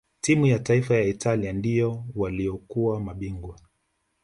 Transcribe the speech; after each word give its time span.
timu 0.21 0.45
ya 0.45 0.59
taifa 0.59 0.95
ya 0.95 1.01
italia 1.03 1.53
ndio 1.53 2.03
waliokuwa 2.15 2.99
mabingwa 2.99 3.59